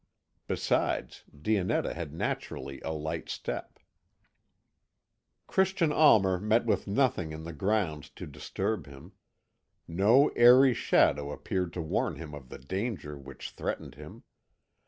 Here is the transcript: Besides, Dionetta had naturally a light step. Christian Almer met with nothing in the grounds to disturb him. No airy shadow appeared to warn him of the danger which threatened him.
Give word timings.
Besides, 0.47 1.25
Dionetta 1.31 1.93
had 1.93 2.11
naturally 2.11 2.81
a 2.81 2.89
light 2.89 3.29
step. 3.29 3.77
Christian 5.45 5.91
Almer 5.91 6.39
met 6.39 6.65
with 6.65 6.87
nothing 6.87 7.31
in 7.31 7.43
the 7.43 7.53
grounds 7.53 8.09
to 8.15 8.25
disturb 8.25 8.87
him. 8.87 9.11
No 9.87 10.29
airy 10.29 10.73
shadow 10.73 11.31
appeared 11.31 11.71
to 11.73 11.83
warn 11.83 12.15
him 12.15 12.33
of 12.33 12.49
the 12.49 12.57
danger 12.57 13.15
which 13.15 13.51
threatened 13.51 13.93
him. 13.93 14.23